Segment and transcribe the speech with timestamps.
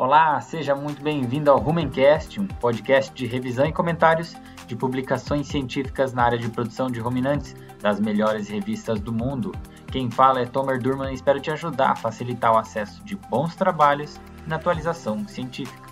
[0.00, 4.34] Olá, seja muito bem-vindo ao Rumencast, um podcast de revisão e comentários
[4.66, 9.52] de publicações científicas na área de produção de ruminantes das melhores revistas do mundo.
[9.92, 13.54] Quem fala é Tomer Durman e espero te ajudar a facilitar o acesso de bons
[13.54, 15.86] trabalhos na atualização científica.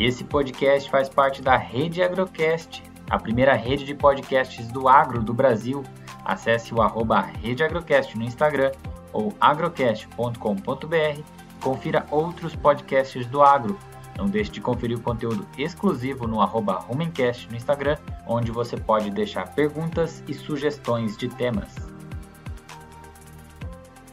[0.00, 5.34] Esse podcast faz parte da Rede Agrocast, a primeira rede de podcasts do agro do
[5.34, 5.82] Brasil.
[6.24, 8.72] Acesse o arroba Rede Agrocast no Instagram
[9.12, 13.78] ou agrocast.com.br confira outros podcasts do agro.
[14.18, 17.96] Não deixe de conferir o conteúdo exclusivo no arroba Rumencast no Instagram,
[18.28, 21.74] onde você pode deixar perguntas e sugestões de temas.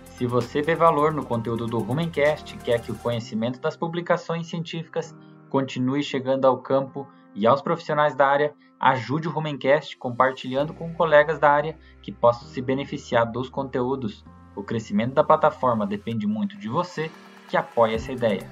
[0.05, 4.47] Se você vê valor no conteúdo do Rumencast e quer que o conhecimento das publicações
[4.47, 5.13] científicas
[5.49, 7.05] continue chegando ao campo
[7.35, 12.47] e aos profissionais da área, ajude o Rumencast compartilhando com colegas da área que possam
[12.47, 14.23] se beneficiar dos conteúdos.
[14.55, 17.11] O crescimento da plataforma depende muito de você
[17.51, 18.49] que apoia essa ideia.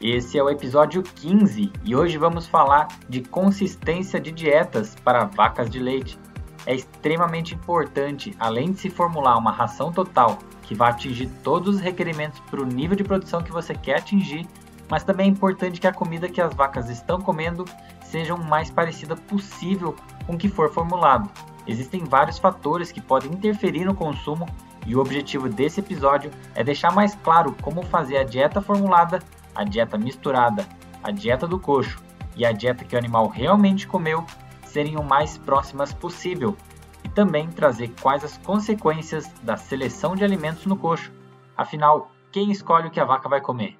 [0.00, 5.68] Esse é o episódio 15 e hoje vamos falar de consistência de dietas para vacas
[5.68, 6.18] de leite.
[6.64, 11.80] É extremamente importante, além de se formular uma ração total que vai atingir todos os
[11.82, 14.48] requerimentos para o nível de produção que você quer atingir,
[14.88, 17.66] mas também é importante que a comida que as vacas estão comendo
[18.02, 19.94] seja o mais parecida possível
[20.26, 21.30] com o que for formulado.
[21.66, 24.46] Existem vários fatores que podem interferir no consumo
[24.86, 29.20] e o objetivo desse episódio é deixar mais claro como fazer a dieta formulada,
[29.54, 30.66] a dieta misturada,
[31.02, 32.02] a dieta do coxo
[32.36, 34.24] e a dieta que o animal realmente comeu
[34.64, 36.56] serem o mais próximas possível,
[37.04, 41.10] e também trazer quais as consequências da seleção de alimentos no coxo.
[41.56, 43.78] Afinal, quem escolhe o que a vaca vai comer?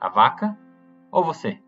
[0.00, 0.56] A vaca
[1.10, 1.58] ou você?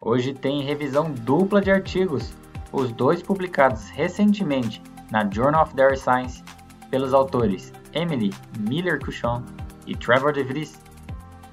[0.00, 2.34] Hoje tem revisão dupla de artigos,
[2.72, 6.42] os dois publicados recentemente na Journal of Dairy Science
[6.90, 9.42] pelos autores Emily Miller Cushon
[9.86, 10.80] e Trevor DeVries,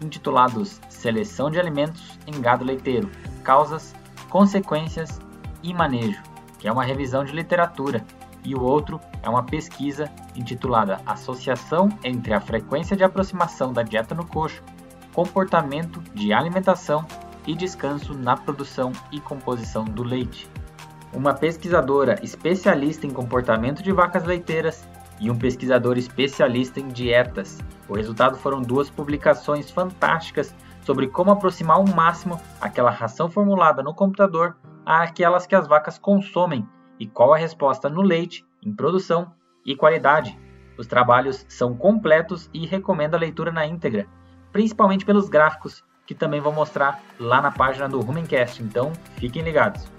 [0.02, 3.10] intitulados Seleção de Alimentos em Gado Leiteiro:
[3.44, 3.96] Causas,
[4.30, 5.20] Consequências
[5.62, 6.22] e Manejo,
[6.60, 8.06] que é uma revisão de literatura,
[8.44, 14.14] e o outro é uma pesquisa intitulada Associação entre a frequência de aproximação da dieta
[14.14, 14.62] no coxo,
[15.14, 17.06] comportamento de alimentação
[17.46, 20.50] e descanso na produção e composição do leite.
[21.14, 24.88] Uma pesquisadora especialista em comportamento de vacas leiteiras
[25.20, 27.60] e um pesquisador especialista em dietas.
[27.88, 33.94] O resultado foram duas publicações fantásticas sobre como aproximar ao máximo aquela ração formulada no
[33.94, 36.68] computador àquelas que as vacas consomem
[37.00, 39.32] e qual a resposta no leite, em produção
[39.66, 40.38] e qualidade.
[40.78, 44.08] Os trabalhos são completos e recomendo a leitura na íntegra,
[44.52, 49.90] principalmente pelos gráficos, que também vou mostrar lá na página do Rumencast, então fiquem ligados.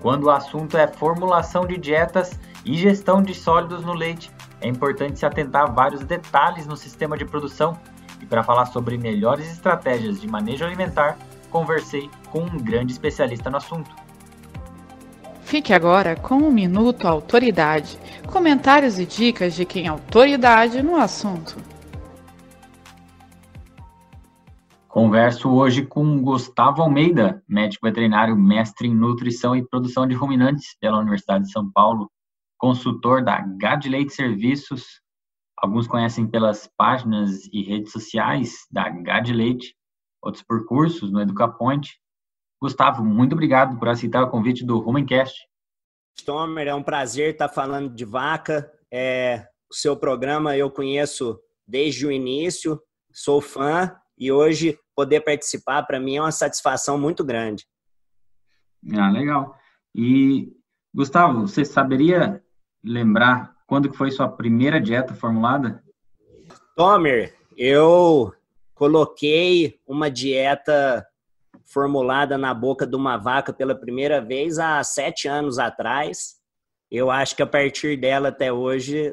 [0.00, 4.30] Quando o assunto é formulação de dietas, e gestão de sólidos no leite.
[4.60, 7.78] É importante se atentar a vários detalhes no sistema de produção.
[8.20, 11.16] E para falar sobre melhores estratégias de manejo alimentar,
[11.50, 13.94] conversei com um grande especialista no assunto.
[15.42, 17.98] Fique agora com o um Minuto Autoridade.
[18.26, 21.56] Comentários e dicas de quem é autoridade no assunto.
[24.88, 30.98] Converso hoje com Gustavo Almeida, médico veterinário, mestre em nutrição e produção de ruminantes pela
[30.98, 32.10] Universidade de São Paulo,
[32.58, 35.00] consultor da Gadleite Serviços.
[35.58, 39.74] Alguns conhecem pelas páginas e redes sociais da Gadleite,
[40.22, 41.88] outros por cursos no EducaPoint.
[42.60, 45.34] Gustavo, muito obrigado por aceitar o convite do Rumencast.
[46.24, 48.70] Tomer, é um prazer estar falando de vaca.
[48.92, 52.80] É, o seu programa eu conheço desde o início,
[53.12, 57.66] sou fã e hoje poder participar para mim é uma satisfação muito grande.
[58.94, 59.54] Ah, legal.
[59.94, 60.52] E
[60.94, 62.42] Gustavo, você saberia
[62.86, 65.82] lembrar quando que foi sua primeira dieta formulada?
[66.76, 68.32] Tomer, eu
[68.74, 71.04] coloquei uma dieta
[71.64, 76.36] formulada na boca de uma vaca pela primeira vez há sete anos atrás.
[76.90, 79.12] Eu acho que a partir dela até hoje,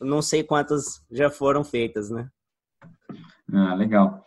[0.00, 2.28] não sei quantas já foram feitas, né?
[3.52, 4.24] Ah, legal.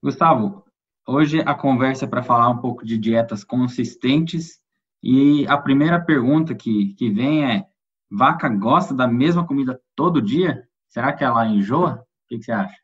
[0.00, 0.64] Gustavo,
[1.06, 4.60] hoje a conversa é para falar um pouco de dietas consistentes
[5.02, 7.66] e a primeira pergunta que, que vem é
[8.10, 10.66] Vaca gosta da mesma comida todo dia?
[10.88, 12.02] Será que ela enjoa?
[12.02, 12.76] O que, que você acha?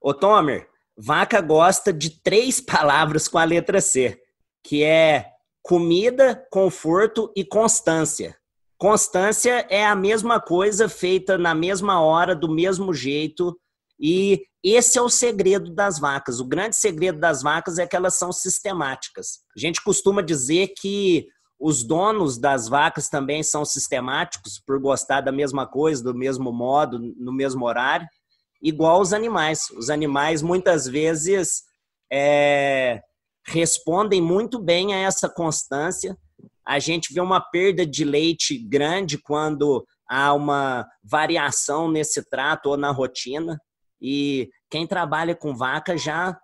[0.00, 4.20] Ô, Tomer, vaca gosta de três palavras com a letra C,
[4.62, 5.30] que é
[5.62, 8.36] comida, conforto e constância.
[8.76, 13.56] Constância é a mesma coisa feita na mesma hora, do mesmo jeito,
[13.98, 16.40] e esse é o segredo das vacas.
[16.40, 19.38] O grande segredo das vacas é que elas são sistemáticas.
[19.56, 21.28] A gente costuma dizer que
[21.64, 26.98] os donos das vacas também são sistemáticos por gostar da mesma coisa, do mesmo modo,
[26.98, 28.08] no mesmo horário,
[28.60, 29.70] igual os animais.
[29.70, 31.62] Os animais muitas vezes
[32.12, 33.00] é,
[33.46, 36.18] respondem muito bem a essa constância.
[36.66, 42.76] A gente vê uma perda de leite grande quando há uma variação nesse trato ou
[42.76, 43.56] na rotina.
[44.00, 46.36] E quem trabalha com vaca já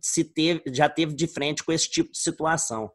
[0.00, 2.90] se teve, já teve de frente com esse tipo de situação.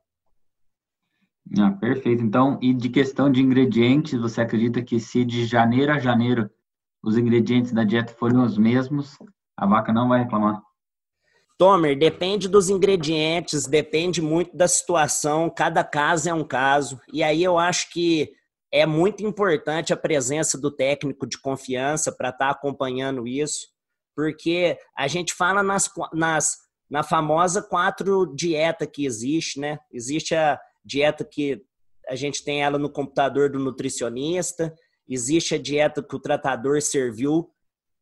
[1.57, 2.23] Ah, perfeito.
[2.23, 6.49] Então, e de questão de ingredientes, você acredita que se de janeiro a janeiro
[7.03, 9.17] os ingredientes da dieta forem os mesmos,
[9.57, 10.61] a vaca não vai reclamar?
[11.57, 16.99] Tomer, depende dos ingredientes, depende muito da situação, cada caso é um caso.
[17.11, 18.31] E aí eu acho que
[18.71, 23.67] é muito importante a presença do técnico de confiança para estar tá acompanhando isso,
[24.15, 26.57] porque a gente fala nas, nas,
[26.89, 29.77] na famosa quatro dieta que existe, né?
[29.91, 31.61] Existe a dieta que
[32.07, 34.73] a gente tem ela no computador do nutricionista,
[35.07, 37.49] existe a dieta que o tratador serviu,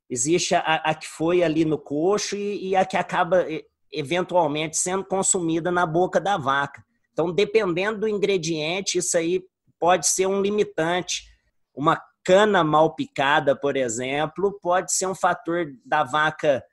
[0.10, 3.46] existe a, a que foi ali no coxo e, e, a que acaba
[3.92, 6.84] eventualmente sendo consumida na boca da vaca.
[7.12, 9.44] Então, dependendo do ingrediente, isso aí
[9.80, 11.24] pode ser um limitante.
[11.74, 16.64] Uma cana mal picada, por exemplo, pode ser um fator da vaca,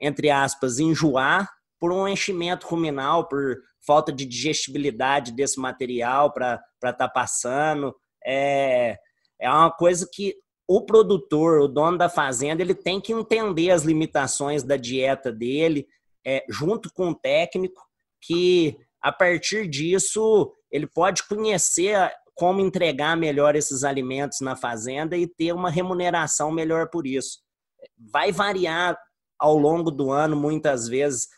[0.00, 3.56] entre aspas, enjoar por um enchimento ruminal, por
[3.88, 7.96] falta de digestibilidade desse material para estar tá passando.
[8.22, 8.98] É,
[9.40, 10.34] é uma coisa que
[10.68, 15.88] o produtor, o dono da fazenda, ele tem que entender as limitações da dieta dele,
[16.26, 17.80] é, junto com o técnico,
[18.20, 25.26] que a partir disso ele pode conhecer como entregar melhor esses alimentos na fazenda e
[25.26, 27.38] ter uma remuneração melhor por isso.
[28.12, 28.98] Vai variar
[29.38, 31.28] ao longo do ano, muitas vezes,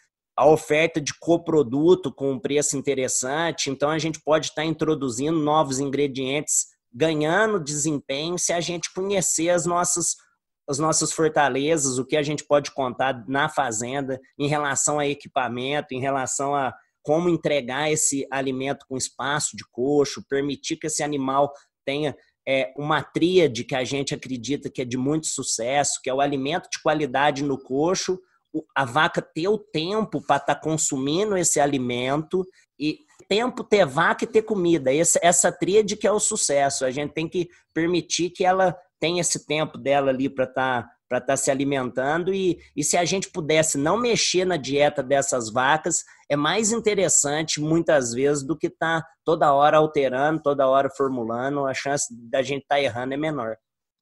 [0.41, 5.79] a oferta de coproduto com um preço interessante, então a gente pode estar introduzindo novos
[5.79, 10.17] ingredientes, ganhando desempenho se a gente conhecer as nossas
[10.67, 15.93] as nossas fortalezas, o que a gente pode contar na fazenda em relação a equipamento,
[15.93, 16.73] em relação a
[17.03, 21.53] como entregar esse alimento com espaço de coxo, permitir que esse animal
[21.85, 22.17] tenha
[22.49, 26.21] é, uma tríade que a gente acredita que é de muito sucesso, que é o
[26.21, 28.19] alimento de qualidade no coxo,
[28.75, 32.47] a vaca ter o tempo para estar tá consumindo esse alimento
[32.79, 32.99] e
[33.29, 34.93] tempo ter vaca e ter comida.
[34.93, 36.85] Essa, essa tríade que é o sucesso.
[36.85, 40.89] A gente tem que permitir que ela tenha esse tempo dela ali para estar tá,
[41.09, 45.03] para estar tá se alimentando e, e se a gente pudesse não mexer na dieta
[45.03, 50.69] dessas vacas, é mais interessante muitas vezes do que estar tá toda hora alterando, toda
[50.69, 53.57] hora formulando, a chance da gente estar tá errando é menor.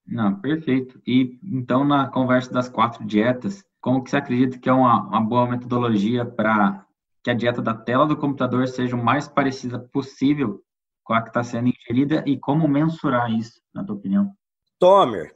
[0.07, 1.01] Não, perfeito.
[1.07, 5.21] E então na conversa das quatro dietas, como que você acredita que é uma, uma
[5.21, 6.85] boa metodologia para
[7.23, 10.63] que a dieta da tela do computador seja o mais parecida possível
[11.05, 14.33] com a que está sendo ingerida e como mensurar isso, na tua opinião?
[14.79, 15.35] Tomer,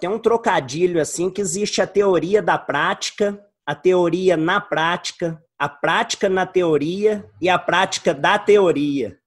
[0.00, 5.68] tem um trocadilho assim que existe a teoria da prática, a teoria na prática, a
[5.68, 9.18] prática na teoria e a prática da teoria.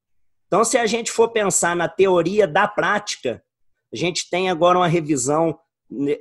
[0.47, 3.41] Então, se a gente for pensar na teoria da prática,
[3.93, 5.57] a gente tem agora uma revisão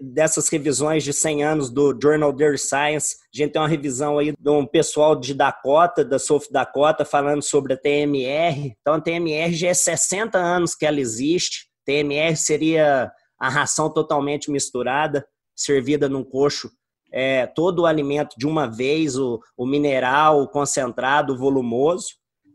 [0.01, 3.17] dessas revisões de 100 anos do Journal of Science.
[3.33, 7.43] A gente tem uma revisão aí de um pessoal de Dakota, da South Dakota, falando
[7.43, 8.75] sobre a TMR.
[8.81, 11.69] Então, a TMR já é 60 anos que ela existe.
[11.85, 16.71] TMR seria a ração totalmente misturada, servida num coxo,
[17.13, 22.09] é, todo o alimento de uma vez, o, o mineral, o concentrado, o volumoso.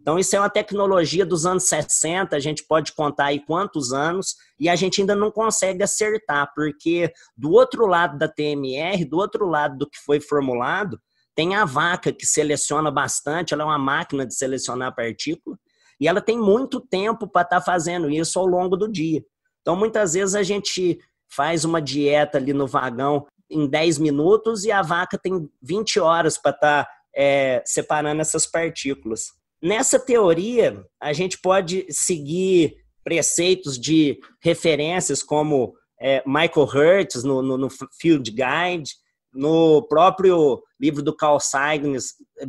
[0.04, 4.36] Então, isso é uma tecnologia dos anos 60, a gente pode contar aí quantos anos,
[4.60, 9.48] e a gente ainda não consegue acertar, porque do outro lado da TMR, do outro
[9.48, 11.00] lado do que foi formulado,
[11.34, 15.58] tem a vaca que seleciona bastante, ela é uma máquina de selecionar partícula,
[16.02, 19.24] e ela tem muito tempo para estar tá fazendo isso ao longo do dia.
[19.62, 21.00] Então, muitas vezes a gente
[21.34, 26.38] faz uma dieta ali no vagão em 10 minutos e a vaca tem 20 horas
[26.38, 29.42] para estar tá, é, separando essas partículas.
[29.64, 37.58] Nessa teoria, a gente pode seguir preceitos de referências como é, Michael Hertz no, no,
[37.58, 38.92] no, Field Guide,
[39.34, 41.94] no próprio livro do Carl Sagan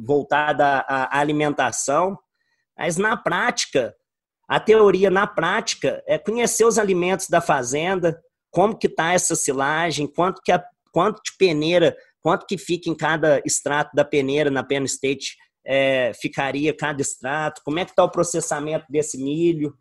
[0.05, 2.19] voltado à, à alimentação,
[2.77, 3.95] mas na prática,
[4.49, 10.09] a teoria na prática é conhecer os alimentos da fazenda, como que está essa silagem,
[10.09, 14.65] quanto que a, quanto de peneira, quanto que fica em cada extrato da peneira na
[14.65, 19.75] Penn State é, ficaria cada extrato, como é que está o processamento desse milho.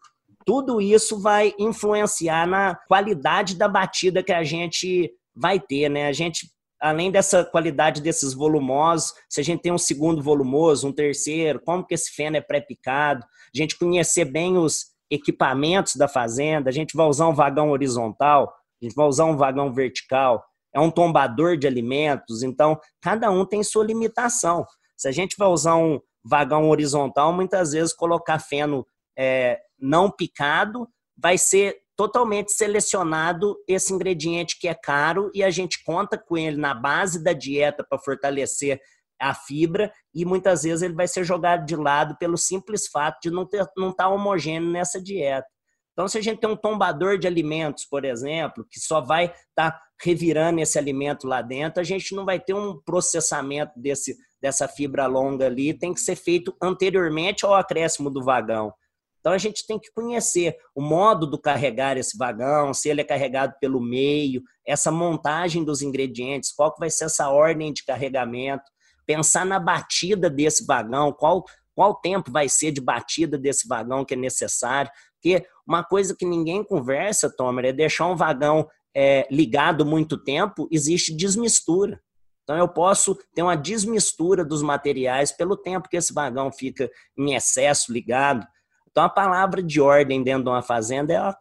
[0.46, 6.08] Tudo isso vai influenciar na qualidade da batida que a gente vai ter, né?
[6.08, 6.48] A gente
[6.84, 11.86] além dessa qualidade desses volumosos, se a gente tem um segundo volumoso, um terceiro, como
[11.86, 16.98] que esse feno é pré-picado, a gente conhecer bem os equipamentos da fazenda, a gente
[16.98, 20.44] vai usar um vagão horizontal, a gente vai usar um vagão vertical,
[20.76, 24.66] é um tombador de alimentos, então cada um tem sua limitação.
[24.98, 28.86] Se a gente vai usar um vagão horizontal, muitas vezes colocar feno
[29.18, 35.84] é, não picado vai ser totalmente selecionado esse ingrediente que é caro e a gente
[35.84, 38.80] conta com ele na base da dieta para fortalecer
[39.20, 43.30] a fibra e muitas vezes ele vai ser jogado de lado pelo simples fato de
[43.30, 45.48] não estar não tá homogêneo nessa dieta.
[45.94, 49.72] Então, se a gente tem um tombador de alimentos, por exemplo, que só vai estar
[49.72, 54.68] tá revirando esse alimento lá dentro, a gente não vai ter um processamento desse, dessa
[54.68, 58.74] fibra longa ali, tem que ser feito anteriormente ao acréscimo do vagão.
[59.22, 63.06] Então a gente tem que conhecer o modo do carregar esse vagão, se ele é
[63.06, 68.66] carregado pelo meio, essa montagem dos ingredientes, qual que vai ser essa ordem de carregamento,
[69.06, 71.46] pensar na batida desse vagão, qual
[71.76, 74.92] qual tempo vai ser de batida desse vagão que é necessário.
[75.14, 80.68] Porque uma coisa que ninguém conversa, Tomer, é deixar um vagão é, ligado muito tempo,
[80.70, 82.00] existe desmistura.
[82.44, 87.34] Então eu posso ter uma desmistura dos materiais pelo tempo que esse vagão fica em
[87.34, 88.46] excesso ligado.
[88.94, 91.36] Então, a palavra de ordem dentro de uma fazenda é a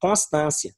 [0.00, 0.74] constância.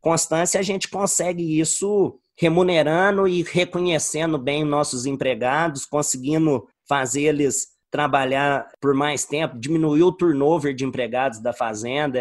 [0.00, 8.68] Constância, a gente consegue isso remunerando e reconhecendo bem nossos empregados, conseguindo fazer eles trabalhar
[8.80, 12.20] por mais tempo, diminuir o turnover de empregados da fazenda,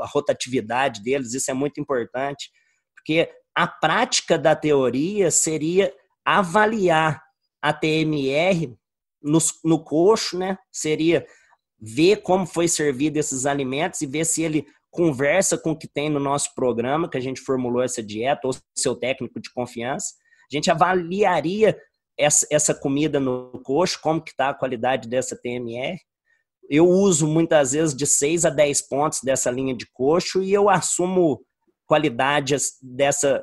[0.00, 2.50] a rotatividade deles, isso é muito importante,
[2.94, 5.92] porque a prática da teoria seria
[6.24, 7.22] avaliar
[7.60, 8.74] a TMR
[9.22, 10.58] no, no coxo, né?
[10.70, 11.26] Seria
[11.80, 16.10] ver como foi servido esses alimentos e ver se ele conversa com o que tem
[16.10, 20.14] no nosso programa, que a gente formulou essa dieta, ou seu técnico de confiança.
[20.50, 21.76] A gente avaliaria
[22.18, 25.98] essa, essa comida no coxo, como que está a qualidade dessa TMR.
[26.68, 30.68] Eu uso muitas vezes de 6 a 10 pontos dessa linha de coxo e eu
[30.68, 31.42] assumo
[31.86, 33.42] qualidade dessa,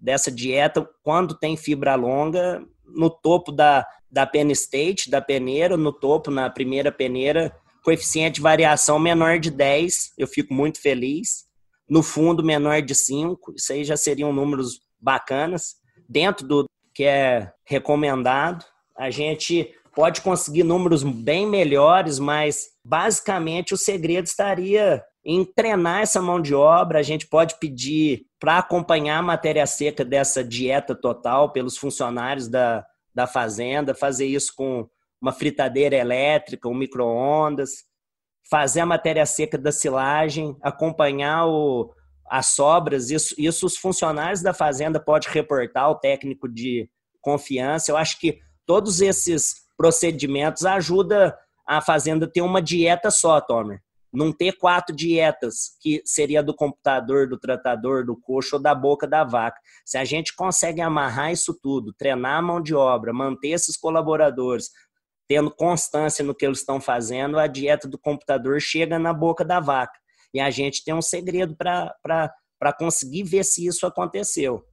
[0.00, 5.92] dessa dieta quando tem fibra longa no topo da, da pen state, da peneira, no
[5.92, 7.54] topo, na primeira peneira,
[7.84, 11.44] coeficiente de variação menor de 10, eu fico muito feliz.
[11.88, 15.76] No fundo, menor de 5, isso aí já seriam números bacanas.
[16.08, 16.64] Dentro do
[16.94, 18.64] que é recomendado,
[18.96, 26.22] a gente pode conseguir números bem melhores, mas basicamente o segredo estaria em treinar essa
[26.22, 26.98] mão de obra.
[26.98, 32.84] A gente pode pedir para acompanhar a matéria seca dessa dieta total pelos funcionários da,
[33.14, 34.88] da fazenda, fazer isso com
[35.20, 37.84] uma fritadeira elétrica, um micro-ondas,
[38.50, 41.92] fazer a matéria seca da silagem, acompanhar o,
[42.30, 46.88] as sobras, isso, isso os funcionários da fazenda podem reportar, o técnico de
[47.20, 47.92] confiança.
[47.92, 51.32] Eu acho que todos esses procedimentos ajudam
[51.66, 53.82] a fazenda ter uma dieta só, Tomer.
[54.12, 59.06] Não ter quatro dietas, que seria do computador, do tratador, do coxo ou da boca
[59.06, 59.60] da vaca.
[59.84, 64.70] Se a gente consegue amarrar isso tudo, treinar a mão de obra, manter esses colaboradores,
[65.28, 69.60] tendo constância no que eles estão fazendo, a dieta do computador chega na boca da
[69.60, 69.98] vaca.
[70.34, 74.64] E a gente tem um segredo para conseguir ver se isso aconteceu.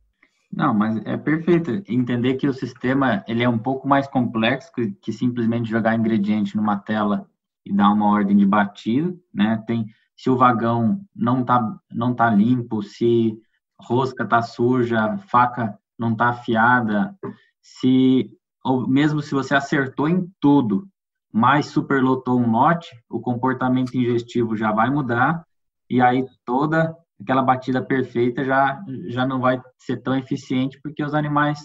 [0.52, 1.84] Não, mas é perfeito.
[1.88, 6.56] Entender que o sistema ele é um pouco mais complexo que, que simplesmente jogar ingrediente
[6.56, 7.30] numa tela
[7.68, 9.64] e dar uma ordem de batida, né?
[9.68, 13.38] Tem se o vagão não tá não tá limpo, se
[13.80, 17.16] rosca tá suja, faca não tá afiada,
[17.62, 18.32] se
[18.64, 20.88] ou mesmo se você acertou em tudo,
[21.32, 25.46] mas superlotou um lote, o comportamento ingestivo já vai mudar
[25.90, 31.14] e aí toda aquela batida perfeita já, já não vai ser tão eficiente porque os
[31.14, 31.60] animais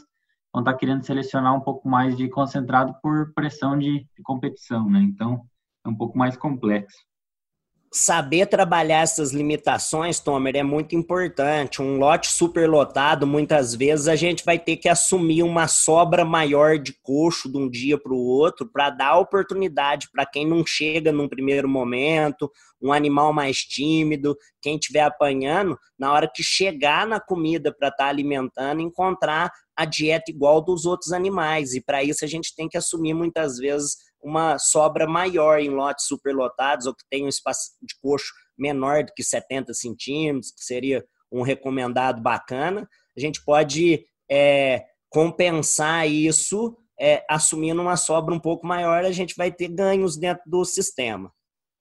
[0.53, 5.01] vão estar querendo selecionar um pouco mais de concentrado por pressão de, de competição, né?
[5.01, 5.45] Então
[5.85, 6.97] é um pouco mais complexo
[7.95, 11.83] saber trabalhar essas limitações, Tomer, é muito importante.
[11.83, 16.95] Um lote superlotado, muitas vezes a gente vai ter que assumir uma sobra maior de
[17.03, 21.29] coxo de um dia para o outro para dar oportunidade para quem não chega num
[21.29, 27.75] primeiro momento, um animal mais tímido, quem estiver apanhando, na hora que chegar na comida
[27.77, 31.75] para estar tá alimentando, encontrar a dieta igual dos outros animais.
[31.75, 36.07] E para isso a gente tem que assumir muitas vezes uma sobra maior em lotes
[36.07, 41.05] superlotados ou que tem um espaço de coxo menor do que 70 centímetros, que seria
[41.31, 48.67] um recomendado bacana, a gente pode é, compensar isso é, assumindo uma sobra um pouco
[48.67, 51.33] maior, a gente vai ter ganhos dentro do sistema.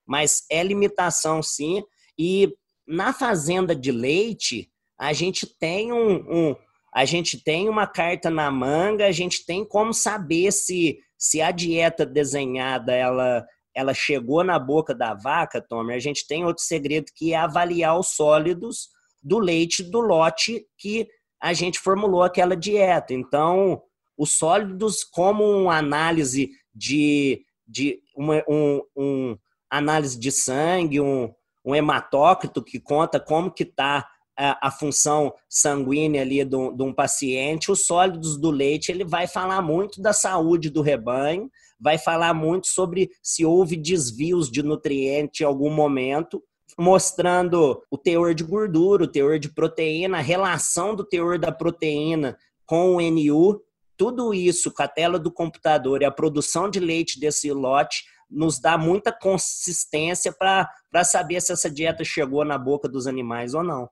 [0.05, 1.83] Mas é limitação sim,
[2.17, 2.53] e
[2.87, 6.15] na fazenda de leite, a gente tem um,
[6.49, 6.55] um
[6.93, 11.51] a gente tem uma carta na manga, a gente tem como saber se, se a
[11.51, 15.93] dieta desenhada ela, ela chegou na boca da vaca, Tommy.
[15.93, 18.89] A gente tem outro segredo que é avaliar os sólidos
[19.23, 21.07] do leite do lote que
[21.41, 23.13] a gente formulou aquela dieta.
[23.13, 23.81] Então,
[24.17, 29.37] os sólidos, como uma análise de, de uma, um, um
[29.69, 31.33] análise de sangue, um,
[31.63, 34.07] um hematócrito que conta como que está
[34.41, 39.05] a, a, função sanguínea ali de um, de um paciente, os sólidos do leite ele
[39.05, 44.63] vai falar muito da saúde do rebanho, vai falar muito sobre se houve desvios de
[44.63, 46.43] nutriente em algum momento,
[46.77, 52.35] mostrando o teor de gordura, o teor de proteína, a relação do teor da proteína
[52.65, 53.61] com o NU,
[53.95, 58.59] tudo isso com a tela do computador e a produção de leite desse lote nos
[58.59, 63.89] dá muita consistência para saber se essa dieta chegou na boca dos animais ou não.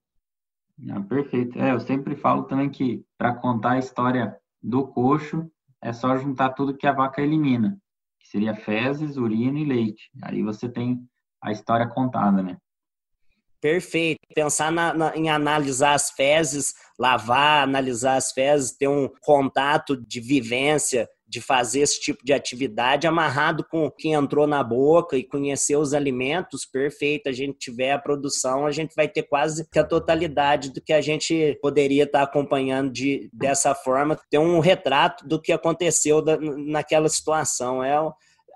[1.07, 1.59] Perfeito.
[1.59, 5.50] É, eu sempre falo também que para contar a história do coxo
[5.81, 7.77] é só juntar tudo que a vaca elimina,
[8.19, 10.09] que seria fezes, urina e leite.
[10.24, 11.00] Aí você tem
[11.41, 12.57] a história contada, né?
[13.61, 14.19] Perfeito.
[14.33, 20.19] Pensar na, na, em analisar as fezes, lavar, analisar as fezes, ter um contato de
[20.19, 25.23] vivência de fazer esse tipo de atividade amarrado com o que entrou na boca e
[25.23, 27.29] conhecer os alimentos, perfeito.
[27.29, 30.91] A gente tiver a produção, a gente vai ter quase que a totalidade do que
[30.91, 36.35] a gente poderia estar acompanhando de, dessa forma, ter um retrato do que aconteceu da,
[36.39, 37.83] naquela situação.
[37.83, 37.95] É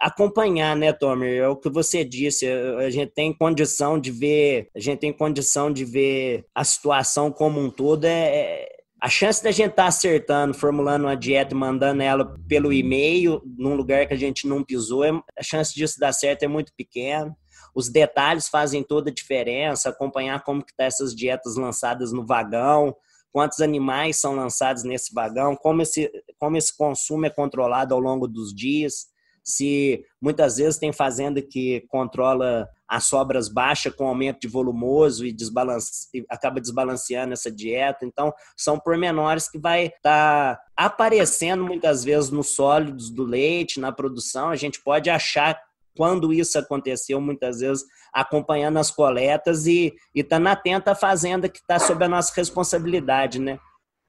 [0.03, 1.41] acompanhar, né, Tomer?
[1.41, 2.45] É o que você disse.
[2.45, 7.60] A gente tem condição de ver, a gente tem condição de ver a situação como
[7.60, 8.03] um todo.
[8.03, 8.69] É, é
[9.00, 13.75] a chance da gente estar tá acertando, formulando uma dieta mandando ela pelo e-mail, num
[13.75, 17.36] lugar que a gente não pisou, é, a chance disso dar certo é muito pequena.
[17.74, 22.95] Os detalhes fazem toda a diferença, acompanhar como que tá essas dietas lançadas no vagão,
[23.31, 28.27] quantos animais são lançados nesse vagão, como esse, como esse consumo é controlado ao longo
[28.27, 29.12] dos dias
[29.43, 35.33] se muitas vezes tem fazenda que controla as sobras baixas com aumento de volumoso e,
[35.33, 38.06] desbalance, e acaba desbalanceando essa dieta.
[38.06, 43.91] Então, são pormenores que vai estar tá aparecendo muitas vezes nos sólidos do leite, na
[43.91, 44.49] produção.
[44.49, 45.60] A gente pode achar
[45.95, 51.79] quando isso aconteceu, muitas vezes acompanhando as coletas e estando atento à fazenda que está
[51.79, 53.60] sob a nossa responsabilidade, né?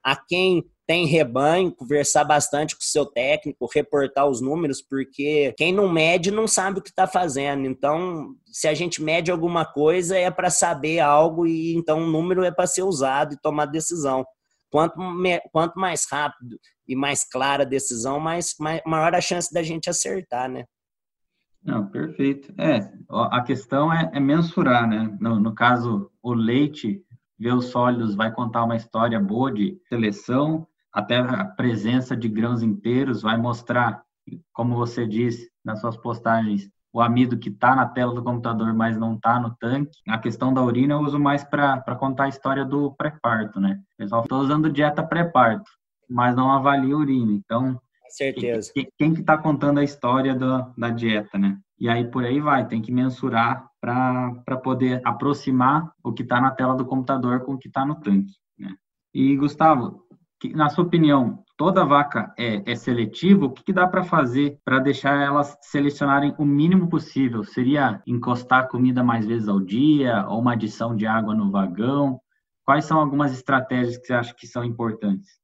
[0.04, 5.72] A quem tem rebanho, conversar bastante com o seu técnico, reportar os números, porque quem
[5.72, 7.66] não mede não sabe o que está fazendo.
[7.66, 12.44] Então, se a gente mede alguma coisa, é para saber algo e então o número
[12.44, 14.24] é para ser usado e tomar decisão.
[14.70, 14.96] Quanto,
[15.52, 19.88] quanto mais rápido e mais clara a decisão, mais, mais, maior a chance da gente
[19.88, 20.64] acertar, né?
[21.62, 22.52] Não, perfeito.
[22.60, 25.16] É, a questão é, é mensurar, né?
[25.18, 27.02] No, no caso, o leite,
[27.38, 32.62] ver os sólidos vai contar uma história boa de seleção, até a presença de grãos
[32.62, 34.02] inteiros vai mostrar,
[34.52, 38.96] como você disse nas suas postagens, o amido que está na tela do computador, mas
[38.96, 39.98] não está no tanque.
[40.08, 43.80] A questão da urina eu uso mais para contar a história do pré-parto, né?
[43.98, 45.68] Pessoal, estou usando dieta pré-parto,
[46.08, 47.32] mas não avalia a urina.
[47.32, 48.70] Então, certeza.
[48.72, 51.58] Quem, quem que está contando a história do, da dieta, né?
[51.78, 56.52] E aí por aí vai, tem que mensurar para poder aproximar o que está na
[56.52, 58.32] tela do computador com o que está no tanque.
[58.56, 58.74] Né?
[59.12, 60.03] E Gustavo,
[60.52, 63.46] na sua opinião, toda vaca é, é seletiva?
[63.46, 67.44] O que, que dá para fazer para deixar elas selecionarem o mínimo possível?
[67.44, 72.20] Seria encostar a comida mais vezes ao dia ou uma adição de água no vagão?
[72.64, 75.38] Quais são algumas estratégias que você acha que são importantes?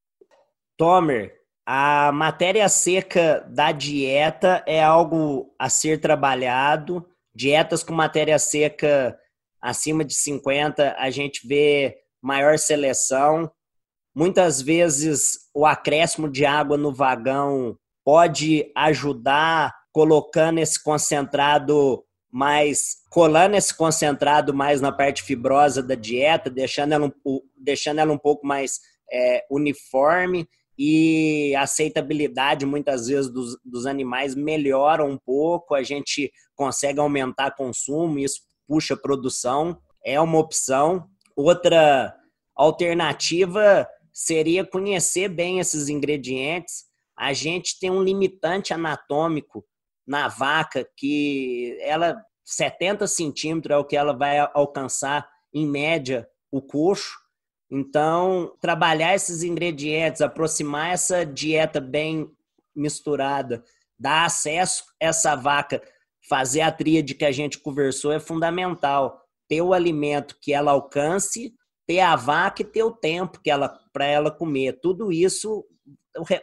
[0.76, 1.34] Tomer,
[1.66, 7.06] a matéria seca da dieta é algo a ser trabalhado.
[7.34, 9.16] Dietas com matéria seca
[9.60, 13.50] acima de 50, a gente vê maior seleção.
[14.14, 23.56] Muitas vezes o acréscimo de água no vagão pode ajudar colocando esse concentrado mais colando
[23.56, 28.46] esse concentrado mais na parte fibrosa da dieta, deixando ela um, deixando ela um pouco
[28.46, 28.78] mais
[29.12, 36.32] é, uniforme e a aceitabilidade muitas vezes dos, dos animais melhora um pouco, a gente
[36.54, 41.06] consegue aumentar consumo, isso puxa produção, é uma opção.
[41.36, 42.14] Outra
[42.54, 43.86] alternativa
[44.20, 46.84] seria conhecer bem esses ingredientes.
[47.16, 49.64] A gente tem um limitante anatômico
[50.06, 56.60] na vaca que ela 70 centímetros é o que ela vai alcançar em média o
[56.60, 57.18] coxo.
[57.70, 62.28] Então, trabalhar esses ingredientes, aproximar essa dieta bem
[62.76, 63.64] misturada,
[63.98, 65.80] dar acesso a essa vaca,
[66.28, 69.22] fazer a tríade que a gente conversou é fundamental.
[69.48, 71.54] Ter o alimento que ela alcance,
[71.90, 74.78] ter a vaca e ter o tempo que ela para ela comer.
[74.80, 75.64] Tudo isso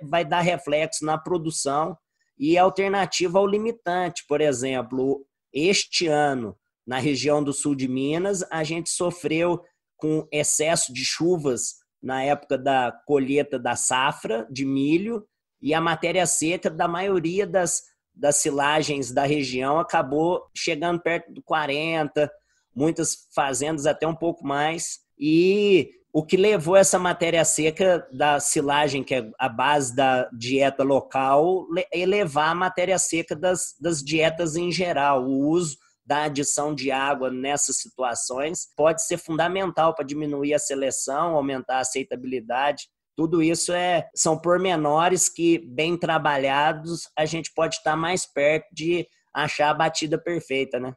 [0.02, 1.98] vai dar reflexo na produção
[2.38, 4.26] e alternativa ao limitante.
[4.28, 6.56] Por exemplo, este ano,
[6.86, 9.62] na região do sul de Minas, a gente sofreu
[9.98, 15.28] com excesso de chuvas na época da colheita da safra de milho
[15.62, 17.82] e a matéria seca da maioria das,
[18.14, 22.32] das silagens da região acabou chegando perto do 40,
[22.76, 25.00] muitas fazendas até um pouco mais.
[25.18, 30.82] E o que levou essa matéria seca da silagem, que é a base da dieta
[30.82, 35.28] local, elevar a matéria seca das, das dietas em geral.
[35.28, 41.36] O uso da adição de água nessas situações pode ser fundamental para diminuir a seleção,
[41.36, 42.88] aumentar a aceitabilidade.
[43.16, 49.08] Tudo isso é, são pormenores que, bem trabalhados, a gente pode estar mais perto de
[49.32, 50.96] achar a batida perfeita, né?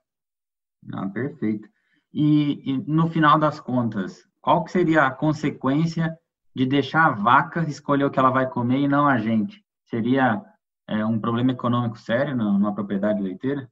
[0.94, 1.68] Ah, perfeito.
[2.10, 6.18] E, e, no final das contas, qual que seria a consequência
[6.54, 9.62] de deixar a vaca escolher o que ela vai comer e não a gente?
[9.86, 10.42] Seria
[10.88, 13.70] é, um problema econômico sério numa propriedade leiteira?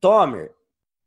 [0.00, 0.52] Tomer,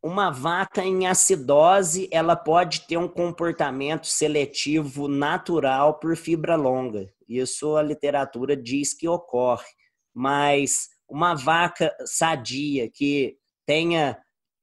[0.01, 7.12] uma vaca em acidose, ela pode ter um comportamento seletivo natural por fibra longa.
[7.27, 9.65] Isso a literatura diz que ocorre.
[10.13, 14.17] Mas uma vaca sadia que tenha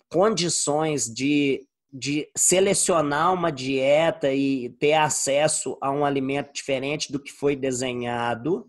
[0.09, 7.31] condições de de selecionar uma dieta e ter acesso a um alimento diferente do que
[7.31, 8.67] foi desenhado,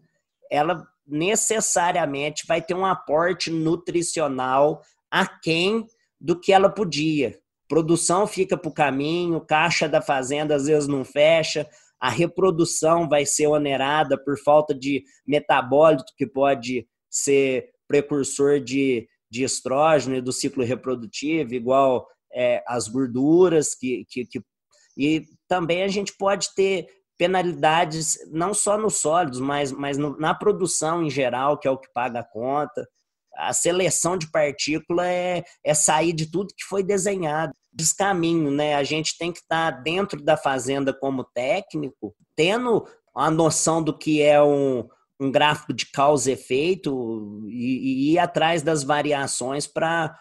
[0.51, 5.85] ela necessariamente vai ter um aporte nutricional aquém
[6.19, 7.39] do que ela podia.
[7.67, 11.67] Produção fica para o caminho, caixa da fazenda às vezes não fecha,
[11.99, 19.43] a reprodução vai ser onerada por falta de metabólito que pode ser precursor de, de
[19.43, 24.41] estrógeno e do ciclo reprodutivo, igual é, as gorduras que, que, que,
[24.97, 30.33] e também a gente pode ter penalidades não só nos sólidos, mas, mas no, na
[30.33, 32.87] produção em geral, que é o que paga a conta.
[33.35, 37.53] A seleção de partícula é, é sair de tudo que foi desenhado.
[37.71, 38.75] Descaminho, né?
[38.75, 43.97] A gente tem que estar tá dentro da fazenda como técnico, tendo a noção do
[43.97, 44.87] que é um,
[45.23, 50.17] um gráfico de causa e efeito e, e ir atrás das variações para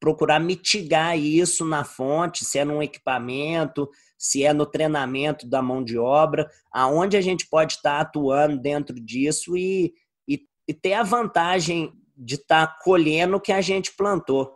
[0.00, 3.88] procurar mitigar isso na fonte, se é num equipamento,
[4.18, 8.60] se é no treinamento da mão de obra, aonde a gente pode estar tá atuando
[8.60, 9.92] dentro disso e,
[10.28, 14.54] e, e ter a vantagem de estar tá colhendo o que a gente plantou.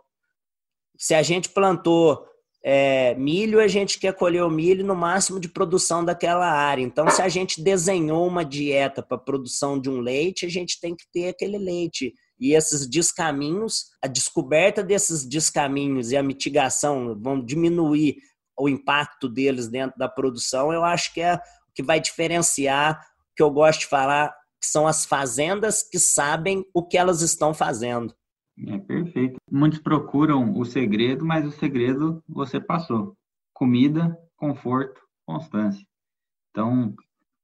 [0.97, 2.25] Se a gente plantou
[2.63, 6.81] é, milho, a gente quer colher o milho no máximo de produção daquela área.
[6.81, 10.95] Então, se a gente desenhou uma dieta para produção de um leite, a gente tem
[10.95, 12.13] que ter aquele leite.
[12.39, 18.17] E esses descaminhos, a descoberta desses descaminhos e a mitigação vão diminuir
[18.59, 21.39] o impacto deles dentro da produção, eu acho que é o
[21.75, 22.99] que vai diferenciar,
[23.35, 27.53] que eu gosto de falar, que são as fazendas que sabem o que elas estão
[27.53, 28.15] fazendo.
[28.65, 29.37] É perfeito.
[29.51, 33.15] Muitos procuram o segredo, mas o segredo você passou:
[33.53, 35.85] comida, conforto, constância.
[36.49, 36.95] Então,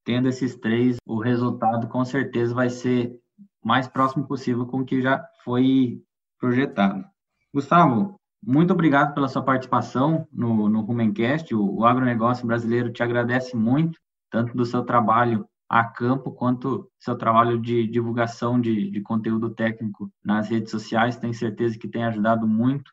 [0.04, 3.16] tendo esses três, o resultado com certeza vai ser
[3.64, 6.02] mais próximo possível com o que já foi
[6.40, 7.06] projetado.
[7.54, 11.54] Gustavo, muito obrigado pela sua participação no, no Rumencast.
[11.54, 14.00] O, o agronegócio brasileiro te agradece muito,
[14.30, 20.08] tanto do seu trabalho a campo quanto seu trabalho de divulgação de, de conteúdo técnico
[20.24, 21.18] nas redes sociais.
[21.18, 22.92] Tenho certeza que tem ajudado muito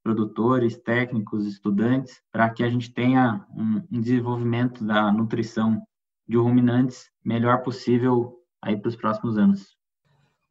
[0.00, 5.82] produtores, técnicos, estudantes, para que a gente tenha um, um, desenvolvimento da nutrição
[6.24, 9.76] de ruminantes melhor possível aí para os próximos anos.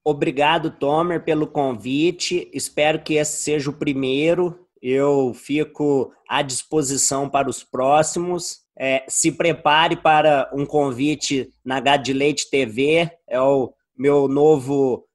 [0.03, 2.51] Obrigado, Tomer, pelo convite.
[2.53, 4.67] Espero que esse seja o primeiro.
[4.81, 8.61] Eu fico à disposição para os próximos.
[8.77, 15.05] É, se prepare para um convite na Gade Leite TV, é o meu novo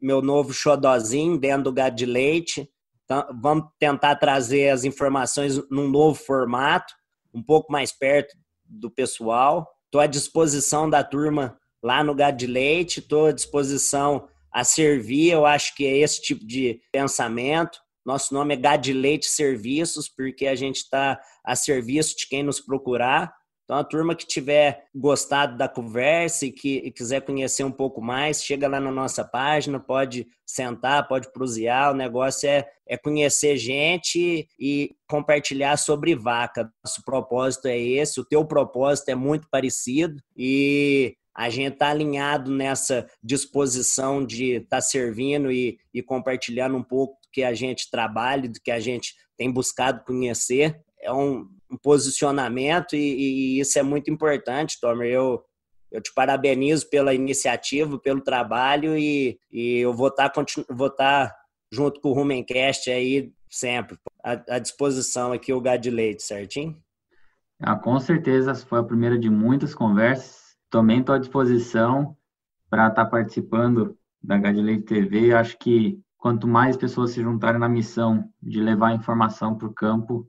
[0.00, 2.68] meu novo xodozinho dentro do Gade Leite.
[3.04, 6.92] Então, vamos tentar trazer as informações num novo formato,
[7.32, 9.68] um pouco mais perto do pessoal.
[9.84, 15.46] Estou à disposição da turma lá no Gade Leite, estou à disposição a servir, eu
[15.46, 17.78] acho que é esse tipo de pensamento.
[18.04, 23.32] Nosso nome é Gadileite Serviços, porque a gente está a serviço de quem nos procurar.
[23.64, 28.02] Então, a turma que tiver gostado da conversa e que e quiser conhecer um pouco
[28.02, 31.92] mais, chega lá na nossa página, pode sentar, pode prosear.
[31.92, 36.70] O negócio é, é conhecer gente e compartilhar sobre vaca.
[36.84, 42.50] Nosso propósito é esse, o teu propósito é muito parecido e a gente está alinhado
[42.50, 48.48] nessa disposição de estar tá servindo e, e compartilhando um pouco que a gente trabalha,
[48.48, 50.80] do que a gente tem buscado conhecer.
[51.00, 55.10] É um, um posicionamento e, e, isso é muito importante, Tomer.
[55.10, 55.42] Eu,
[55.90, 61.34] eu te parabenizo pela iniciativa, pelo trabalho e, e eu vou estar tá, vou tá
[61.72, 66.76] junto com o Rumencast aí sempre, à, à disposição aqui o Gado de Leite, certinho?
[67.60, 70.56] Ah, com certeza, foi a primeira de muitas conversas.
[70.70, 72.16] Também estou à disposição
[72.68, 75.32] para estar tá participando da Gado de Leite TV.
[75.32, 80.24] Acho que quanto mais pessoas se juntarem na missão de levar informação para o campo,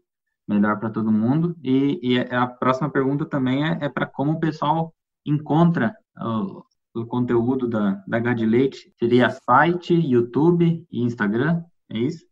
[0.48, 1.56] melhor para todo mundo.
[1.64, 4.92] E, e, a próxima pergunta também é, é para como o pessoal
[5.24, 6.64] encontra o,
[7.00, 8.92] o conteúdo da, da Leite.
[8.98, 11.64] Seria site, YouTube e Instagram?
[11.92, 12.26] É isso?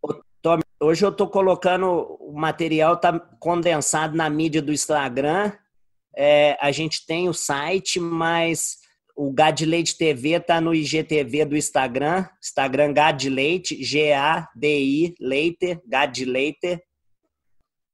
[0.80, 5.52] Hoje eu estou colocando o material tá condensado na mídia do Instagram.
[6.18, 8.81] É, a gente tem o site, mas
[9.24, 12.26] o Gadileite TV está no IGTV do Instagram.
[12.42, 16.82] Instagram Gadileite, G-A-D-I, Leite, Gadileite.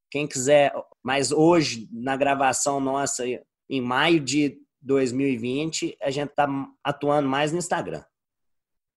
[0.09, 0.71] Quem quiser,
[1.03, 3.25] mas hoje, na gravação nossa,
[3.69, 6.47] em maio de 2020, a gente está
[6.81, 8.05] atuando mais no Instagram.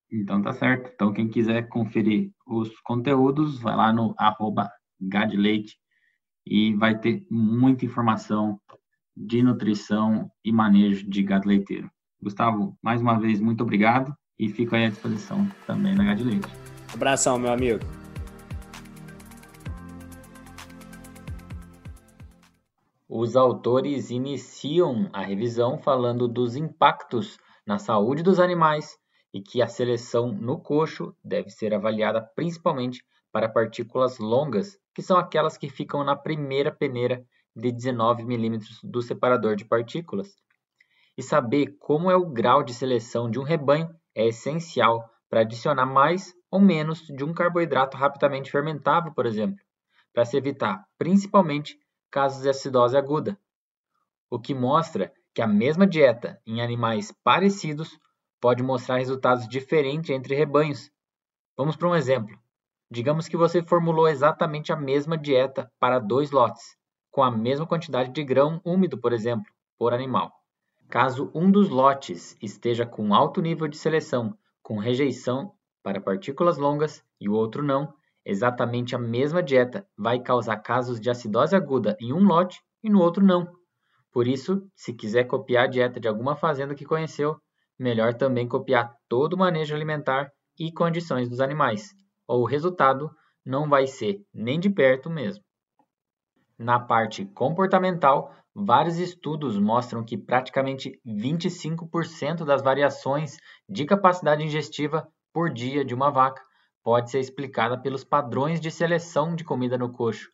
[0.09, 0.89] Então tá certo.
[0.93, 5.75] Então quem quiser conferir os conteúdos, vai lá no arroba Gadleite
[6.45, 8.57] e vai ter muita informação
[9.17, 11.91] de nutrição e manejo de gado leiteiro.
[12.21, 16.47] Gustavo, mais uma vez, muito obrigado e fico aí à disposição também na Leite.
[16.93, 17.79] Abração, meu amigo.
[23.09, 28.97] Os autores iniciam a revisão falando dos impactos na saúde dos animais
[29.33, 35.17] e que a seleção no coxo deve ser avaliada principalmente para partículas longas, que são
[35.17, 37.23] aquelas que ficam na primeira peneira
[37.55, 40.35] de 19 mm do separador de partículas.
[41.17, 45.85] E saber como é o grau de seleção de um rebanho é essencial para adicionar
[45.85, 49.59] mais ou menos de um carboidrato rapidamente fermentável, por exemplo,
[50.13, 51.77] para se evitar principalmente
[52.09, 53.39] casos de acidose aguda,
[54.29, 57.97] o que mostra que a mesma dieta em animais parecidos
[58.41, 60.91] pode mostrar resultados diferentes entre rebanhos.
[61.55, 62.37] Vamos para um exemplo.
[62.89, 66.75] Digamos que você formulou exatamente a mesma dieta para dois lotes,
[67.09, 69.45] com a mesma quantidade de grão úmido, por exemplo,
[69.77, 70.40] por animal.
[70.91, 77.01] Caso um dos lotes esteja com alto nível de seleção, com rejeição para partículas longas,
[77.17, 77.93] e o outro não,
[78.25, 82.99] exatamente a mesma dieta vai causar casos de acidose aguda em um lote e no
[82.99, 83.49] outro não.
[84.11, 87.37] Por isso, se quiser copiar a dieta de alguma fazenda que conheceu,
[87.79, 91.93] melhor também copiar todo o manejo alimentar e condições dos animais,
[92.27, 93.09] ou o resultado
[93.45, 95.41] não vai ser nem de perto mesmo.
[96.59, 103.37] Na parte comportamental, vários estudos mostram que praticamente 25% das variações
[103.67, 106.41] de capacidade ingestiva por dia de uma vaca
[106.83, 110.29] pode ser explicada pelos padrões de seleção de comida no coxo,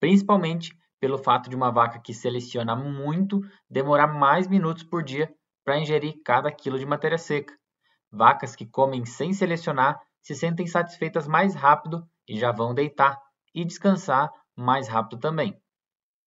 [0.00, 5.32] principalmente pelo fato de uma vaca que seleciona muito demorar mais minutos por dia
[5.64, 7.54] para ingerir cada quilo de matéria seca.
[8.10, 13.18] Vacas que comem sem selecionar se sentem satisfeitas mais rápido e já vão deitar
[13.54, 15.61] e descansar mais rápido também.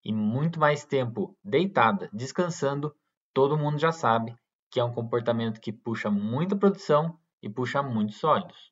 [0.06, 2.96] E muito mais tempo deitada, descansando,
[3.34, 4.36] todo mundo já sabe
[4.70, 8.72] que é um comportamento que puxa muita produção e puxa muitos sólidos.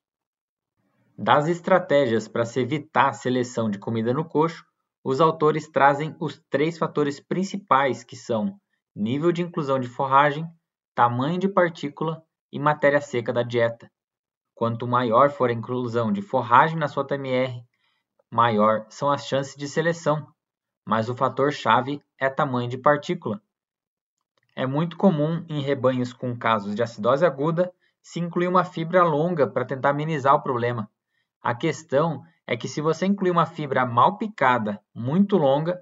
[1.18, 4.64] Das estratégias para se evitar a seleção de comida no coxo,
[5.04, 8.60] os autores trazem os três fatores principais que são
[8.96, 10.48] nível de inclusão de forragem,
[10.94, 13.92] tamanho de partícula e matéria seca da dieta.
[14.54, 17.64] Quanto maior for a inclusão de forragem na sua TMR,
[18.30, 20.33] maior são as chances de seleção,
[20.86, 23.42] mas o fator-chave é tamanho de partícula.
[24.56, 29.48] É muito comum em rebanhos com casos de acidose aguda se incluir uma fibra longa
[29.48, 30.90] para tentar amenizar o problema.
[31.42, 35.82] A questão é que se você incluir uma fibra mal picada, muito longa,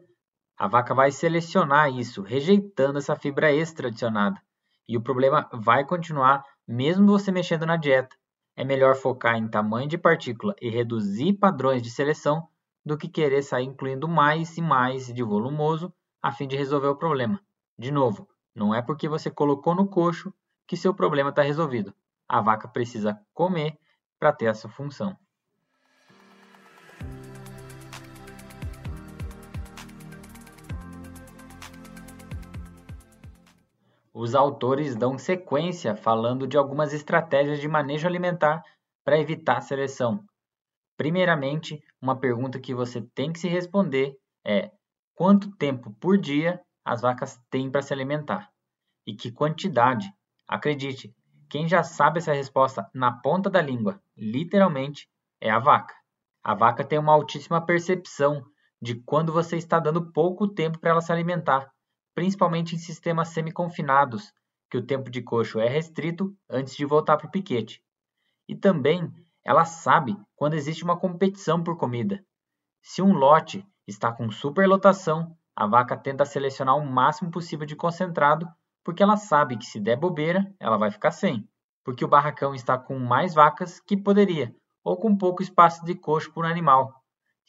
[0.57, 4.39] a vaca vai selecionar isso, rejeitando essa fibra extra adicionada.
[4.87, 8.15] E o problema vai continuar mesmo você mexendo na dieta.
[8.55, 12.47] É melhor focar em tamanho de partícula e reduzir padrões de seleção
[12.85, 16.95] do que querer sair incluindo mais e mais de volumoso a fim de resolver o
[16.95, 17.39] problema.
[17.77, 20.33] De novo, não é porque você colocou no coxo
[20.67, 21.93] que seu problema está resolvido.
[22.27, 23.77] A vaca precisa comer
[24.19, 25.17] para ter essa função.
[34.13, 38.63] Os autores dão sequência falando de algumas estratégias de manejo alimentar
[39.03, 40.23] para evitar seleção.
[40.95, 44.71] Primeiramente, uma pergunta que você tem que se responder é:
[45.13, 48.49] quanto tempo por dia as vacas têm para se alimentar?
[49.05, 50.11] E que quantidade?
[50.47, 51.13] Acredite,
[51.49, 55.07] quem já sabe essa resposta na ponta da língua, literalmente,
[55.39, 55.93] é a vaca.
[56.43, 58.43] A vaca tem uma altíssima percepção
[58.81, 61.71] de quando você está dando pouco tempo para ela se alimentar,
[62.15, 64.33] principalmente em sistemas semi-confinados,
[64.69, 67.83] que o tempo de coxo é restrito antes de voltar para o piquete.
[68.47, 72.23] E também ela sabe quando existe uma competição por comida.
[72.81, 78.47] Se um lote está com superlotação, a vaca tenta selecionar o máximo possível de concentrado,
[78.83, 81.47] porque ela sabe que se der bobeira, ela vai ficar sem,
[81.83, 86.31] porque o barracão está com mais vacas que poderia, ou com pouco espaço de coxo
[86.31, 86.93] por animal,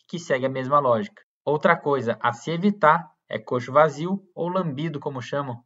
[0.09, 1.23] que segue a mesma lógica.
[1.45, 5.65] Outra coisa a se evitar é coxo vazio ou lambido, como chamam.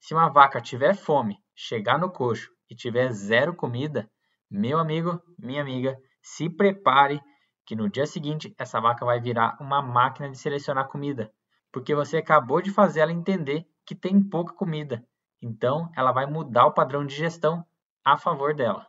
[0.00, 4.10] Se uma vaca tiver fome, chegar no coxo e tiver zero comida,
[4.50, 7.20] meu amigo, minha amiga, se prepare
[7.64, 11.32] que no dia seguinte essa vaca vai virar uma máquina de selecionar comida,
[11.72, 15.04] porque você acabou de fazer ela entender que tem pouca comida.
[15.42, 17.64] Então, ela vai mudar o padrão de gestão
[18.04, 18.86] a favor dela.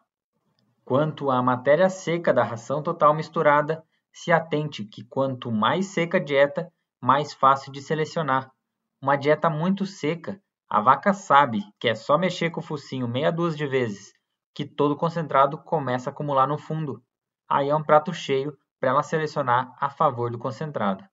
[0.86, 6.24] Quanto à matéria seca da ração total misturada, se atente que quanto mais seca a
[6.24, 8.52] dieta, mais fácil de selecionar.
[9.02, 10.40] Uma dieta muito seca,
[10.70, 14.17] a vaca sabe que é só mexer com o focinho meia dúzia de vezes
[14.58, 17.00] que todo concentrado começa a acumular no fundo.
[17.48, 21.06] Aí é um prato cheio para ela selecionar a favor do concentrado.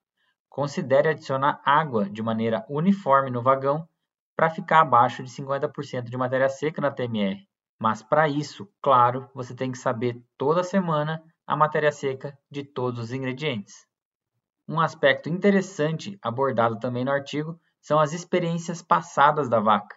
[0.48, 3.86] Considere adicionar água de maneira uniforme no vagão
[4.34, 7.46] para ficar abaixo de 50% de matéria seca na TMR.
[7.78, 12.98] Mas para isso, claro, você tem que saber toda semana a matéria seca de todos
[12.98, 13.86] os ingredientes.
[14.66, 19.94] Um aspecto interessante abordado também no artigo são as experiências passadas da vaca.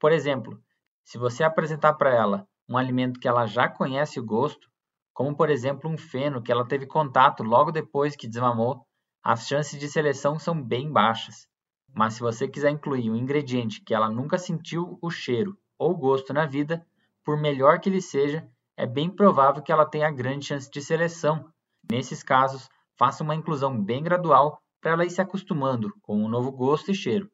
[0.00, 0.58] Por exemplo,
[1.04, 4.68] se você apresentar para ela um alimento que ela já conhece o gosto,
[5.14, 8.86] como por exemplo um feno que ela teve contato logo depois que desmamou,
[9.22, 11.48] as chances de seleção são bem baixas.
[11.94, 16.32] Mas se você quiser incluir um ingrediente que ela nunca sentiu o cheiro ou gosto
[16.32, 16.86] na vida,
[17.24, 21.50] por melhor que ele seja, é bem provável que ela tenha grande chance de seleção.
[21.90, 26.28] Nesses casos, faça uma inclusão bem gradual para ela ir se acostumando com o um
[26.28, 27.30] novo gosto e cheiro.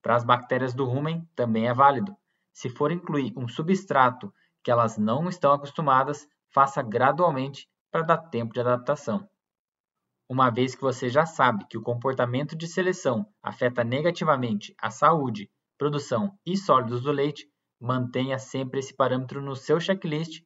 [0.00, 2.16] Para as bactérias do rumen também é válido.
[2.54, 8.54] Se for incluir um substrato que elas não estão acostumadas, faça gradualmente para dar tempo
[8.54, 9.28] de adaptação.
[10.28, 15.50] Uma vez que você já sabe que o comportamento de seleção afeta negativamente a saúde,
[15.76, 17.46] produção e sólidos do leite,
[17.78, 20.42] mantenha sempre esse parâmetro no seu checklist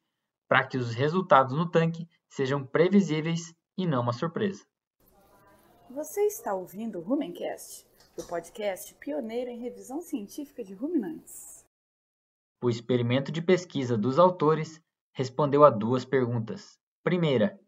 [0.47, 4.65] para que os resultados no tanque sejam previsíveis e não uma surpresa.
[5.91, 11.58] Você está ouvindo o Rumencast, o podcast pioneiro em revisão científica de ruminantes.
[12.61, 14.81] O experimento de pesquisa dos autores
[15.13, 16.77] respondeu a duas perguntas.
[17.03, 17.59] Primeira,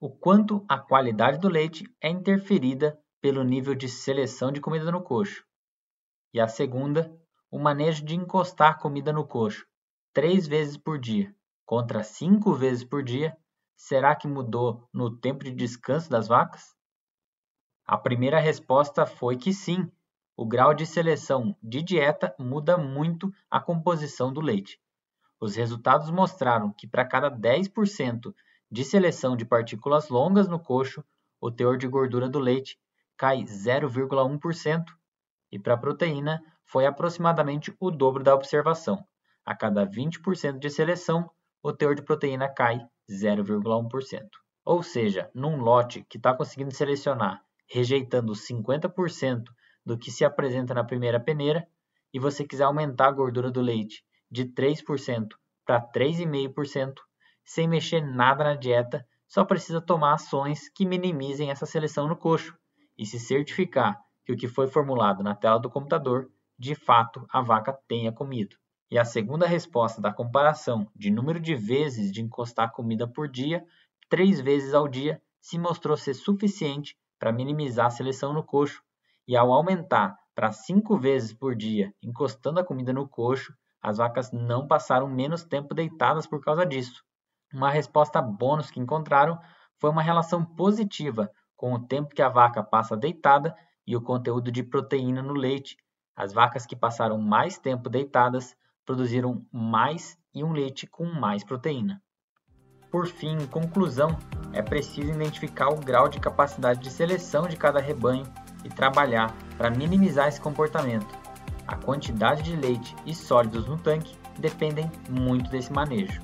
[0.00, 5.02] o quanto a qualidade do leite é interferida pelo nível de seleção de comida no
[5.02, 5.44] coxo.
[6.32, 7.14] E a segunda,
[7.50, 9.66] o manejo de encostar comida no coxo
[10.12, 11.34] três vezes por dia
[11.66, 13.36] contra cinco vezes por dia,
[13.74, 16.74] será que mudou no tempo de descanso das vacas?
[17.84, 19.90] A primeira resposta foi que sim,
[20.36, 24.78] o grau de seleção de dieta muda muito a composição do leite.
[25.40, 28.34] Os resultados mostraram que para cada 10%
[28.70, 31.02] de seleção de partículas longas no coxo,
[31.40, 32.78] o teor de gordura do leite
[33.16, 34.84] cai 0,1%,
[35.50, 39.02] e para a proteína foi aproximadamente o dobro da observação.
[39.44, 41.30] A cada 20% de seleção,
[41.62, 44.28] o teor de proteína cai 0,1%.
[44.64, 49.44] Ou seja, num lote que está conseguindo selecionar rejeitando 50%
[49.86, 51.66] do que se apresenta na primeira peneira
[52.12, 55.28] e você quiser aumentar a gordura do leite de 3%
[55.64, 56.94] para 3,5%,
[57.44, 62.56] sem mexer nada na dieta, só precisa tomar ações que minimizem essa seleção no coxo
[62.98, 67.40] e se certificar que o que foi formulado na tela do computador, de fato, a
[67.40, 68.56] vaca tenha comido.
[68.90, 73.64] E a segunda resposta da comparação de número de vezes de encostar comida por dia,
[74.08, 78.82] três vezes ao dia, se mostrou ser suficiente para minimizar a seleção no coxo
[79.26, 84.30] e ao aumentar para cinco vezes por dia, encostando a comida no coxo, as vacas
[84.32, 87.02] não passaram menos tempo deitadas por causa disso.
[87.52, 89.38] Uma resposta bônus que encontraram
[89.78, 94.50] foi uma relação positiva com o tempo que a vaca passa deitada e o conteúdo
[94.50, 95.76] de proteína no leite.
[96.14, 102.02] As vacas que passaram mais tempo deitadas produziram mais e um leite com mais proteína.
[102.90, 104.10] Por fim, em conclusão,
[104.52, 108.24] é preciso identificar o grau de capacidade de seleção de cada rebanho
[108.66, 111.06] e trabalhar para minimizar esse comportamento.
[111.66, 116.20] A quantidade de leite e sólidos no tanque dependem muito desse manejo.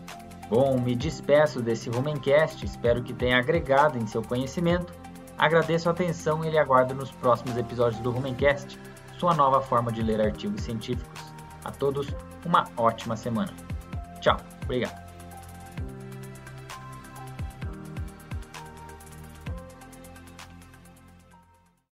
[0.49, 4.93] Bom, me despeço desse Rumencast, espero que tenha agregado em seu conhecimento.
[5.39, 8.79] Agradeço a atenção e lhe aguardo nos próximos episódios do Rumencast,
[9.19, 11.33] sua nova forma de ler artigos científicos.
[11.65, 12.09] A todos,
[12.45, 13.53] uma ótima semana.
[14.21, 15.02] Tchau, obrigado.